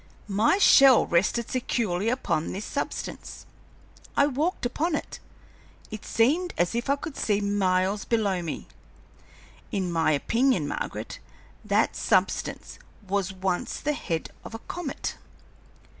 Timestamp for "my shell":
0.27-1.05